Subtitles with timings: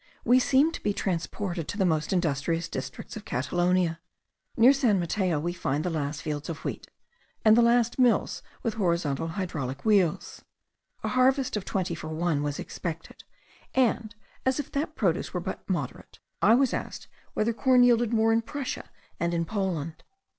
[0.25, 3.99] We seemed to be transported to the most industrious districts of Catalonia.
[4.57, 6.87] Near San Mateo we find the last fields of wheat,
[7.45, 10.41] and the last mills with horizontal hydraulic wheels.
[11.03, 13.23] A harvest of twenty for one was expected;
[13.75, 18.33] and, as if that produce were but moderate, I was asked whether corn yielded more
[18.33, 18.89] in Prussia
[19.19, 20.03] and in Poland.